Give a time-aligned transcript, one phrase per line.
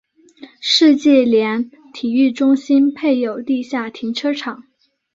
[0.59, 4.63] 世纪莲体育中心配有地下停车场。